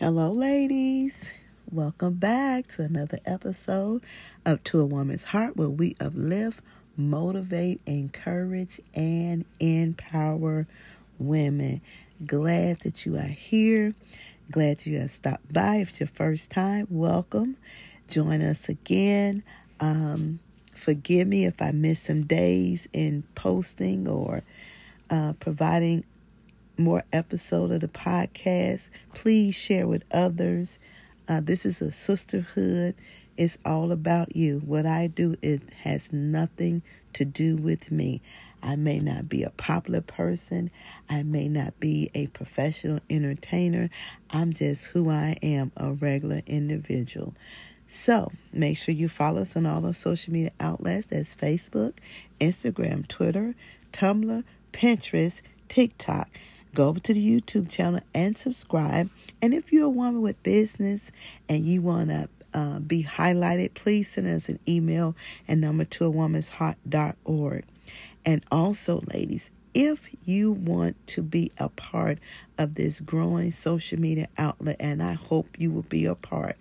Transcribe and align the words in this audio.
Hello, 0.00 0.32
ladies. 0.32 1.30
Welcome 1.70 2.14
back 2.14 2.68
to 2.68 2.82
another 2.84 3.18
episode 3.26 4.02
of 4.46 4.64
To 4.64 4.80
a 4.80 4.86
Woman's 4.86 5.24
Heart, 5.24 5.58
where 5.58 5.68
we 5.68 5.94
uplift, 6.00 6.62
motivate, 6.96 7.82
encourage, 7.84 8.80
and 8.94 9.44
empower 9.58 10.66
women. 11.18 11.82
Glad 12.24 12.80
that 12.80 13.04
you 13.04 13.18
are 13.18 13.20
here. 13.24 13.94
Glad 14.50 14.86
you 14.86 14.98
have 15.00 15.10
stopped 15.10 15.52
by. 15.52 15.76
If 15.76 15.90
it's 15.90 16.00
your 16.00 16.06
first 16.06 16.50
time, 16.50 16.86
welcome. 16.88 17.58
Join 18.08 18.40
us 18.40 18.70
again. 18.70 19.42
Um, 19.80 20.38
forgive 20.72 21.28
me 21.28 21.44
if 21.44 21.60
I 21.60 21.72
miss 21.72 22.00
some 22.00 22.22
days 22.22 22.88
in 22.94 23.22
posting 23.34 24.08
or 24.08 24.44
uh, 25.10 25.34
providing 25.40 26.04
more 26.80 27.04
episode 27.12 27.70
of 27.70 27.80
the 27.80 27.88
podcast. 27.88 28.88
Please 29.14 29.54
share 29.54 29.86
with 29.86 30.04
others. 30.12 30.78
Uh, 31.28 31.40
this 31.40 31.64
is 31.64 31.80
a 31.80 31.92
sisterhood. 31.92 32.94
It's 33.36 33.58
all 33.64 33.92
about 33.92 34.34
you. 34.34 34.60
What 34.64 34.86
I 34.86 35.06
do, 35.06 35.36
it 35.42 35.62
has 35.82 36.12
nothing 36.12 36.82
to 37.12 37.24
do 37.24 37.56
with 37.56 37.92
me. 37.92 38.20
I 38.62 38.76
may 38.76 38.98
not 38.98 39.28
be 39.28 39.42
a 39.42 39.50
popular 39.50 40.00
person. 40.00 40.70
I 41.08 41.22
may 41.22 41.48
not 41.48 41.78
be 41.80 42.10
a 42.14 42.26
professional 42.28 43.00
entertainer. 43.08 43.88
I'm 44.30 44.52
just 44.52 44.88
who 44.88 45.10
I 45.10 45.36
am, 45.42 45.72
a 45.76 45.92
regular 45.92 46.42
individual. 46.46 47.34
So 47.86 48.30
make 48.52 48.78
sure 48.78 48.94
you 48.94 49.08
follow 49.08 49.42
us 49.42 49.56
on 49.56 49.66
all 49.66 49.84
our 49.86 49.94
social 49.94 50.32
media 50.32 50.50
outlets. 50.60 51.06
That's 51.06 51.34
Facebook, 51.34 51.94
Instagram, 52.40 53.08
Twitter, 53.08 53.54
Tumblr, 53.92 54.44
Pinterest, 54.72 55.42
TikTok. 55.68 56.28
Go 56.74 56.88
over 56.88 57.00
to 57.00 57.14
the 57.14 57.40
YouTube 57.40 57.70
channel 57.70 58.00
and 58.14 58.36
subscribe. 58.36 59.10
And 59.42 59.54
if 59.54 59.72
you're 59.72 59.86
a 59.86 59.90
woman 59.90 60.22
with 60.22 60.42
business 60.42 61.10
and 61.48 61.64
you 61.64 61.82
want 61.82 62.10
to 62.10 62.28
uh, 62.54 62.78
be 62.80 63.02
highlighted, 63.02 63.74
please 63.74 64.10
send 64.10 64.26
us 64.28 64.48
an 64.48 64.58
email 64.68 65.16
at 65.48 65.58
number 65.58 65.84
to 65.84 66.04
a 66.04 66.10
woman's 66.10 66.48
heart.org. 66.48 67.64
And 68.24 68.44
also, 68.50 69.02
ladies, 69.12 69.50
if 69.74 70.08
you 70.24 70.52
want 70.52 71.06
to 71.08 71.22
be 71.22 71.52
a 71.58 71.68
part 71.68 72.18
of 72.58 72.74
this 72.74 73.00
growing 73.00 73.50
social 73.50 73.98
media 73.98 74.28
outlet, 74.36 74.76
and 74.80 75.02
I 75.02 75.14
hope 75.14 75.48
you 75.58 75.70
will 75.70 75.82
be 75.82 76.06
a 76.06 76.14
part, 76.14 76.56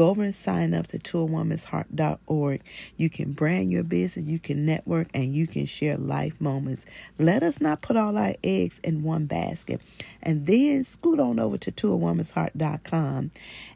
Go 0.00 0.08
over 0.08 0.22
and 0.22 0.34
sign 0.34 0.72
up 0.72 0.86
to 0.88 0.98
toawomansheart.org. 0.98 2.62
You 2.96 3.10
can 3.10 3.32
brand 3.32 3.70
your 3.72 3.82
business, 3.82 4.24
you 4.24 4.38
can 4.38 4.64
network, 4.64 5.08
and 5.12 5.34
you 5.34 5.46
can 5.46 5.66
share 5.66 5.98
life 5.98 6.40
moments. 6.40 6.86
Let 7.18 7.42
us 7.42 7.60
not 7.60 7.82
put 7.82 7.98
all 7.98 8.16
our 8.16 8.34
eggs 8.42 8.80
in 8.84 9.02
one 9.02 9.26
basket. 9.26 9.80
And 10.22 10.46
then 10.46 10.84
scoot 10.84 11.18
on 11.20 11.40
over 11.40 11.58
to 11.58 11.70
toawomansheart.com 11.72 13.30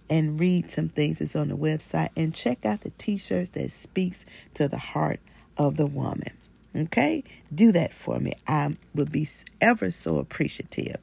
and 0.08 0.40
read 0.40 0.70
some 0.70 0.88
things 0.88 1.18
that's 1.18 1.36
on 1.36 1.48
the 1.48 1.56
website 1.56 2.10
and 2.16 2.34
check 2.34 2.64
out 2.64 2.82
the 2.82 2.90
t-shirts 2.90 3.50
that 3.50 3.70
speaks 3.70 4.24
to 4.54 4.68
the 4.68 4.78
heart 4.78 5.20
of 5.58 5.76
the 5.76 5.86
woman. 5.86 6.30
Okay? 6.74 7.24
Do 7.54 7.72
that 7.72 7.92
for 7.94 8.18
me. 8.18 8.34
I 8.46 8.76
would 8.94 9.12
be 9.12 9.28
ever 9.60 9.90
so 9.90 10.18
appreciative. 10.18 10.96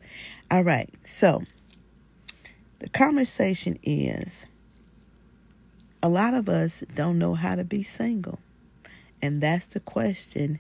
All 0.50 0.64
right. 0.64 0.90
So, 1.04 1.44
the 2.80 2.90
conversation 2.90 3.80
is 3.84 4.46
a 6.04 6.10
lot 6.10 6.34
of 6.34 6.50
us 6.50 6.84
don't 6.96 7.20
know 7.20 7.36
how 7.36 7.56
to 7.56 7.64
be 7.64 7.84
single. 7.84 8.40
And 9.22 9.40
that's 9.40 9.68
the 9.68 9.80
question. 9.80 10.60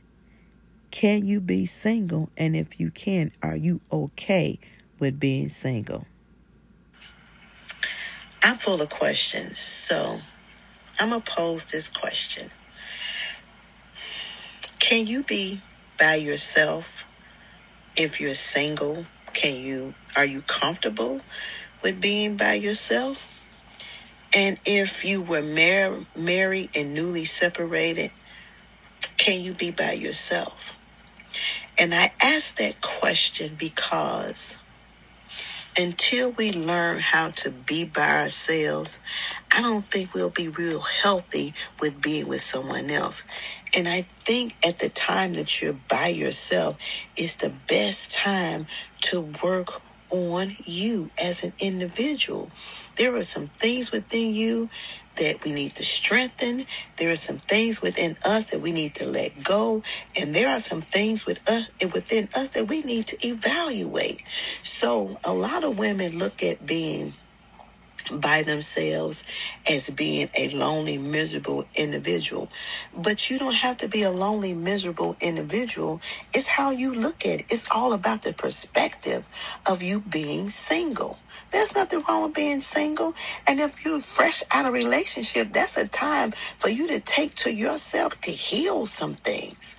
Can 0.92 1.26
you 1.26 1.39
be 1.39 1.66
single? 1.66 2.30
And 2.38 2.56
if 2.56 2.80
you 2.80 2.92
can, 2.92 3.32
are 3.42 3.56
you 3.56 3.82
okay 3.92 4.59
with 5.00 5.20
being 5.20 5.50
single? 5.50 6.06
I'm 8.44 8.58
full 8.58 8.82
of 8.82 8.89
questions, 8.89 9.58
so 9.58 10.20
I'm 11.00 11.09
to 11.09 11.20
pose 11.22 11.66
this 11.66 11.88
question. 11.88 12.50
Can 14.92 15.08
you 15.08 15.24
be 15.24 15.62
by 15.98 16.16
yourself 16.16 17.08
if 17.96 18.20
you're 18.20 18.34
single? 18.34 19.06
Can 19.32 19.56
you 19.56 19.94
are 20.18 20.26
you 20.26 20.42
comfortable 20.42 21.22
with 21.82 22.02
being 22.02 22.36
by 22.36 22.56
yourself? 22.56 23.48
And 24.36 24.60
if 24.66 25.06
you 25.06 25.22
were 25.22 25.42
mar- 25.42 26.06
married 26.14 26.72
and 26.76 26.94
newly 26.94 27.24
separated, 27.24 28.12
can 29.16 29.40
you 29.40 29.54
be 29.54 29.72
by 29.72 29.94
yourself? 29.94 30.76
And 31.80 31.94
I 31.94 32.12
ask 32.22 32.58
that 32.58 32.82
question 32.82 33.56
because 33.58 34.58
until 35.77 36.32
we 36.32 36.52
learn 36.52 36.99
how 36.99 37.30
to 37.30 37.52
be 37.52 37.83
by 37.86 38.21
ourselves, 38.21 38.99
I 39.55 39.61
don't 39.61 39.83
think 39.83 40.14
we'll 40.14 40.30
be 40.30 40.48
real 40.48 40.82
healthy 40.82 41.54
with 41.80 42.02
being 42.02 42.27
with 42.27 42.42
someone 42.42 42.89
else. 42.89 43.23
And 43.76 43.87
I 43.87 44.02
think 44.02 44.55
at 44.65 44.80
the 44.80 44.89
time 44.89 45.33
that 45.33 45.61
you're 45.61 45.77
by 45.89 46.08
yourself 46.08 46.77
is 47.17 47.37
the 47.37 47.54
best 47.67 48.11
time 48.11 48.65
to 49.02 49.21
work 49.43 49.81
on 50.10 50.48
you 50.65 51.10
as 51.21 51.43
an 51.43 51.54
individual. 51.60 52.52
There 52.98 53.15
are 53.15 53.23
some 53.23 53.48
things 53.48 53.92
within 53.92 54.33
you 54.33 54.70
that 55.21 55.43
we 55.45 55.54
need 55.54 55.76
to 55.76 55.83
strengthen. 55.83 56.65
There 56.98 57.11
are 57.11 57.15
some 57.15 57.37
things 57.37 57.82
within 57.82 58.17
us 58.26 58.49
that 58.49 58.59
we 58.59 58.71
need 58.71 58.95
to 58.95 59.05
let 59.05 59.43
go. 59.43 59.83
And 60.20 60.33
there 60.33 60.49
are 60.49 60.59
some 60.59 60.82
things 60.82 61.27
with 61.27 61.39
us, 61.48 61.71
within 61.93 62.26
us 62.36 62.49
that 62.55 62.67
we 62.67 62.82
need 62.82 63.05
to 63.08 63.27
evaluate. 63.27 64.27
So 64.64 65.17
a 65.23 65.33
lot 65.33 65.64
of 65.64 65.77
women 65.77 66.17
look 66.17 66.43
at 66.43 66.65
being 66.65 67.14
by 68.20 68.44
themselves 68.44 69.23
as 69.70 69.89
being 69.89 70.27
a 70.38 70.49
lonely, 70.49 70.98
miserable 70.98 71.66
individual. 71.77 72.49
But 72.95 73.30
you 73.30 73.39
don't 73.39 73.55
have 73.55 73.77
to 73.77 73.88
be 73.88 74.04
a 74.04 74.11
lonely, 74.11 74.54
miserable 74.54 75.16
individual. 75.22 76.02
It's 76.33 76.48
how 76.48 76.72
you 76.72 76.92
look 76.92 77.26
at 77.26 77.42
it. 77.42 77.45
It's 77.49 77.70
all 77.72 77.94
about 77.94 78.23
the 78.23 78.33
perspective 78.33 79.26
of 79.70 79.83
you 79.83 80.02
being 80.02 80.49
single. 80.49 81.17
There's 81.52 81.76
nothing 81.76 82.02
wrong 82.08 82.23
with 82.23 82.36
being 82.36 82.61
single. 82.61 83.14
And 83.48 83.60
if 83.60 83.83
you're 83.83 83.99
fresh 83.99 84.42
out 84.54 84.66
of 84.66 84.73
relationship, 84.73 85.52
that's 85.52 85.78
a 85.78 85.88
time 85.88 86.32
for 86.32 86.70
you 86.70 86.88
to 86.88 86.99
take 86.99 87.36
to 87.36 87.54
yourself 87.54 88.20
to 88.22 88.32
heal 88.32 88.86
some 88.86 89.16
things 89.16 89.78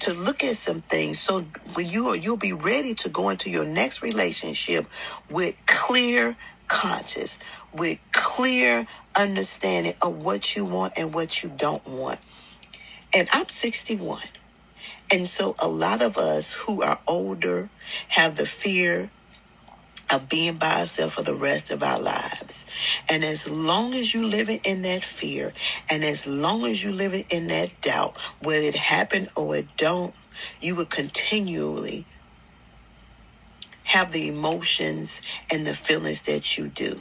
to 0.00 0.14
look 0.14 0.44
at 0.44 0.56
some 0.56 0.80
things 0.80 1.18
so 1.18 1.40
when 1.74 1.88
you 1.88 2.06
are 2.06 2.16
you'll 2.16 2.36
be 2.36 2.52
ready 2.52 2.94
to 2.94 3.08
go 3.08 3.30
into 3.30 3.50
your 3.50 3.64
next 3.64 4.02
relationship 4.02 4.86
with 5.30 5.54
clear 5.66 6.36
conscious 6.68 7.38
with 7.72 7.98
clear 8.12 8.86
understanding 9.18 9.94
of 10.02 10.22
what 10.22 10.56
you 10.56 10.64
want 10.64 10.94
and 10.98 11.14
what 11.14 11.42
you 11.42 11.50
don't 11.56 11.82
want. 11.86 12.20
And 13.14 13.28
I'm 13.32 13.48
61. 13.48 14.20
And 15.12 15.26
so 15.26 15.54
a 15.60 15.68
lot 15.68 16.02
of 16.02 16.16
us 16.16 16.64
who 16.66 16.82
are 16.82 16.98
older 17.06 17.68
have 18.08 18.36
the 18.36 18.46
fear 18.46 19.10
of 20.12 20.28
being 20.28 20.56
by 20.56 20.80
ourselves 20.80 21.14
for 21.14 21.22
the 21.22 21.34
rest 21.34 21.70
of 21.70 21.82
our 21.82 22.00
lives. 22.00 23.00
And 23.10 23.22
as 23.24 23.50
long 23.50 23.94
as 23.94 24.14
you 24.14 24.26
living 24.26 24.60
in 24.64 24.82
that 24.82 25.02
fear 25.02 25.52
and 25.90 26.04
as 26.04 26.26
long 26.26 26.64
as 26.64 26.82
you 26.82 26.92
living 26.92 27.24
in 27.30 27.48
that 27.48 27.70
doubt, 27.80 28.16
whether 28.42 28.66
it 28.66 28.76
happen 28.76 29.26
or 29.36 29.56
it 29.56 29.66
don't, 29.76 30.14
you 30.60 30.76
will 30.76 30.84
continually 30.86 32.04
have 33.84 34.12
the 34.12 34.28
emotions 34.28 35.22
and 35.52 35.66
the 35.66 35.74
feelings 35.74 36.22
that 36.22 36.58
you 36.58 36.68
do. 36.68 36.98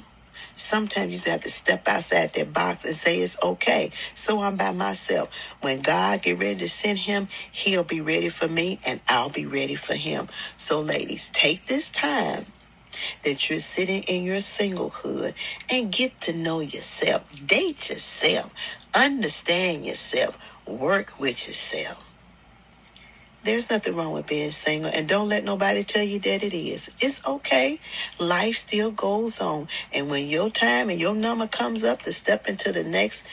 Sometimes 0.55 1.07
you 1.07 1.13
just 1.13 1.29
have 1.29 1.41
to 1.41 1.49
step 1.49 1.87
outside 1.87 2.33
that 2.33 2.53
box 2.53 2.85
and 2.85 2.95
say 2.95 3.17
it's 3.17 3.41
okay. 3.43 3.89
So 4.13 4.39
I'm 4.39 4.55
by 4.55 4.71
myself. 4.71 5.57
When 5.61 5.81
God 5.81 6.21
get 6.21 6.39
ready 6.39 6.59
to 6.59 6.67
send 6.67 6.99
him, 6.99 7.27
he'll 7.51 7.83
be 7.83 8.01
ready 8.01 8.29
for 8.29 8.47
me 8.47 8.77
and 8.87 9.01
I'll 9.09 9.31
be 9.31 9.47
ready 9.47 9.75
for 9.75 9.95
him. 9.95 10.27
So 10.55 10.79
ladies, 10.79 11.29
take 11.29 11.65
this 11.65 11.89
time 11.89 12.45
that 13.23 13.49
you're 13.49 13.59
sitting 13.59 14.03
in 14.07 14.23
your 14.23 14.37
singlehood 14.37 15.33
and 15.71 15.91
get 15.91 16.21
to 16.21 16.37
know 16.37 16.59
yourself. 16.59 17.27
Date 17.45 17.89
yourself. 17.89 18.53
Understand 18.95 19.85
yourself. 19.85 20.67
Work 20.67 21.19
with 21.19 21.47
yourself. 21.47 22.05
There's 23.43 23.69
nothing 23.69 23.95
wrong 23.97 24.13
with 24.13 24.27
being 24.27 24.51
single, 24.51 24.89
and 24.95 25.07
don't 25.07 25.27
let 25.27 25.43
nobody 25.43 25.83
tell 25.83 26.03
you 26.03 26.17
that 26.19 26.43
it 26.43 26.53
is. 26.53 26.89
It's 27.01 27.27
okay. 27.27 27.79
Life 28.17 28.55
still 28.55 28.91
goes 28.91 29.41
on, 29.41 29.67
and 29.93 30.09
when 30.09 30.27
your 30.27 30.49
time 30.49 30.89
and 30.89 30.99
your 30.99 31.13
number 31.13 31.47
comes 31.47 31.83
up 31.83 32.03
to 32.03 32.13
step 32.13 32.47
into 32.47 32.71
the 32.71 32.85
next 32.85 33.27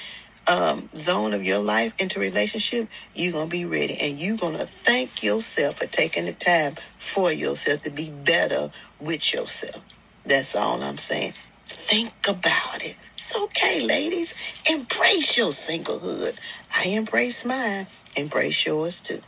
um, 0.50 0.88
zone 0.96 1.32
of 1.32 1.44
your 1.44 1.60
life 1.60 1.94
into 2.00 2.18
relationship, 2.18 2.88
you're 3.14 3.32
gonna 3.32 3.48
be 3.48 3.64
ready, 3.64 3.96
and 4.02 4.18
you're 4.18 4.36
gonna 4.36 4.66
thank 4.66 5.22
yourself 5.22 5.78
for 5.78 5.86
taking 5.86 6.24
the 6.24 6.32
time 6.32 6.74
for 6.98 7.32
yourself 7.32 7.82
to 7.82 7.90
be 7.90 8.10
better 8.10 8.70
with 8.98 9.32
yourself. 9.32 9.84
That's 10.24 10.56
all 10.56 10.82
I'm 10.82 10.98
saying. 10.98 11.34
Think 11.66 12.12
about 12.28 12.82
it. 12.82 12.96
It's 13.14 13.36
okay, 13.36 13.80
ladies. 13.80 14.34
Embrace 14.68 15.38
your 15.38 15.50
singlehood. 15.50 16.36
I 16.76 16.88
embrace 16.88 17.44
mine. 17.44 17.86
Embrace 18.16 18.66
yours 18.66 19.00
too. 19.00 19.20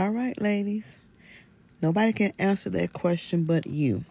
All 0.00 0.08
right, 0.08 0.40
ladies. 0.40 0.96
Nobody 1.82 2.14
can 2.14 2.32
answer 2.38 2.70
that 2.70 2.94
question 2.94 3.44
but 3.44 3.66
you. 3.66 4.06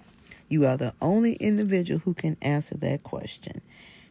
You 0.48 0.68
are 0.68 0.78
the 0.78 0.94
only 1.02 1.34
individual 1.34 2.00
who 2.02 2.14
can 2.14 2.38
answer 2.44 2.78
that 2.78 3.02
question. 3.02 3.62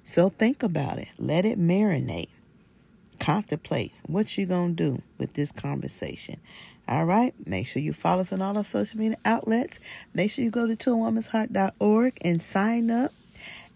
So 0.02 0.28
think 0.28 0.64
about 0.64 0.98
it. 0.98 1.06
Let 1.18 1.44
it 1.44 1.56
marinate. 1.56 2.30
Contemplate 3.20 3.92
what 4.08 4.36
you're 4.36 4.48
going 4.48 4.74
to 4.74 4.90
do 4.90 5.02
with 5.18 5.34
this 5.34 5.52
conversation. 5.52 6.40
All 6.88 7.04
right. 7.04 7.32
Make 7.46 7.68
sure 7.68 7.80
you 7.80 7.92
follow 7.92 8.22
us 8.22 8.32
on 8.32 8.42
all 8.42 8.58
our 8.58 8.64
social 8.64 8.98
media 8.98 9.18
outlets. 9.24 9.78
Make 10.14 10.32
sure 10.32 10.44
you 10.44 10.50
go 10.50 10.66
to 10.66 10.74
toawomansheart.org 10.74 12.18
and 12.22 12.42
sign 12.42 12.90
up 12.90 13.12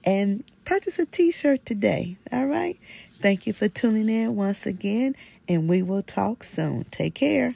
and 0.04 0.42
purchase 0.64 0.98
a 0.98 1.06
t-shirt 1.06 1.64
today. 1.64 2.16
All 2.32 2.46
right. 2.46 2.80
Thank 3.10 3.46
you 3.46 3.52
for 3.52 3.68
tuning 3.68 4.08
in 4.08 4.34
once 4.34 4.66
again, 4.66 5.14
and 5.48 5.68
we 5.68 5.82
will 5.84 6.02
talk 6.02 6.42
soon. 6.42 6.82
Take 6.86 7.14
care. 7.14 7.54